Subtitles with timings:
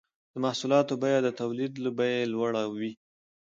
[0.33, 2.91] د محصولاتو بیه د تولید له بیې لوړه وي